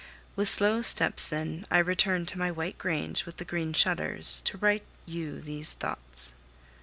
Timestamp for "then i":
1.27-1.77